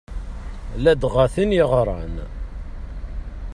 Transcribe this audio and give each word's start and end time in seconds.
Ladɣa 0.83 1.25
tin 1.33 1.51
yeɣran. 1.57 2.15